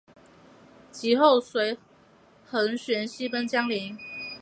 [0.89, 1.77] 及后随
[2.49, 3.95] 桓玄西奔江陵。